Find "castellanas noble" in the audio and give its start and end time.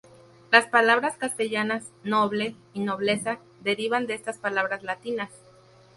1.15-2.55